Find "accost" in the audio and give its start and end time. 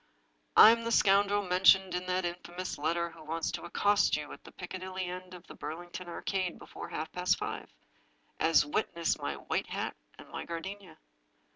3.65-4.17